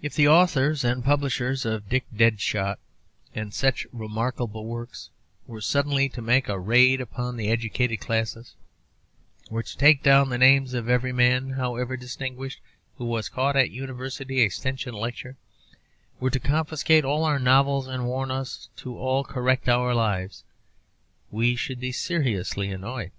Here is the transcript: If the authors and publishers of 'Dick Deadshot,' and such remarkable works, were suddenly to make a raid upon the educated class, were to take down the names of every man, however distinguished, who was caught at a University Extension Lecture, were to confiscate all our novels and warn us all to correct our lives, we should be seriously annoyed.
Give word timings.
If 0.00 0.14
the 0.14 0.28
authors 0.28 0.84
and 0.84 1.04
publishers 1.04 1.64
of 1.64 1.88
'Dick 1.88 2.04
Deadshot,' 2.14 2.78
and 3.34 3.52
such 3.52 3.84
remarkable 3.90 4.66
works, 4.66 5.10
were 5.48 5.60
suddenly 5.60 6.08
to 6.10 6.22
make 6.22 6.48
a 6.48 6.60
raid 6.60 7.00
upon 7.00 7.36
the 7.36 7.48
educated 7.50 7.98
class, 7.98 8.54
were 9.50 9.64
to 9.64 9.76
take 9.76 10.04
down 10.04 10.28
the 10.28 10.38
names 10.38 10.74
of 10.74 10.88
every 10.88 11.12
man, 11.12 11.50
however 11.54 11.96
distinguished, 11.96 12.60
who 12.98 13.04
was 13.04 13.28
caught 13.28 13.56
at 13.56 13.64
a 13.64 13.72
University 13.72 14.42
Extension 14.42 14.94
Lecture, 14.94 15.36
were 16.20 16.30
to 16.30 16.38
confiscate 16.38 17.04
all 17.04 17.24
our 17.24 17.40
novels 17.40 17.88
and 17.88 18.06
warn 18.06 18.30
us 18.30 18.68
all 18.86 19.24
to 19.24 19.28
correct 19.32 19.68
our 19.68 19.92
lives, 19.92 20.44
we 21.32 21.56
should 21.56 21.80
be 21.80 21.90
seriously 21.90 22.70
annoyed. 22.70 23.10